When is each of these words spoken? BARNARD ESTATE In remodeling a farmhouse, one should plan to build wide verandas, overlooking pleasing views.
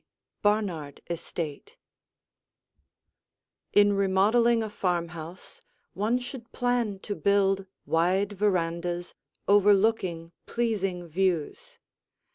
BARNARD 0.41 1.01
ESTATE 1.11 1.77
In 3.71 3.93
remodeling 3.93 4.63
a 4.63 4.69
farmhouse, 4.71 5.61
one 5.93 6.17
should 6.17 6.51
plan 6.51 6.97
to 7.01 7.13
build 7.15 7.67
wide 7.85 8.33
verandas, 8.33 9.13
overlooking 9.47 10.31
pleasing 10.47 11.07
views. 11.07 11.77